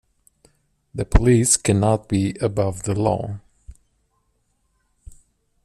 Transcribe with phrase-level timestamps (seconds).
[0.95, 3.39] The police cannot be above the law.